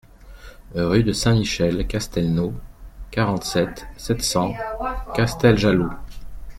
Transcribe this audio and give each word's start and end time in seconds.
Rue 0.73 1.03
de 1.03 1.11
Saint-Michel 1.13 1.85
Castelnau, 1.85 2.55
quarante-sept, 3.11 3.85
sept 3.97 4.23
cents 4.23 4.55
Casteljaloux 5.15 5.93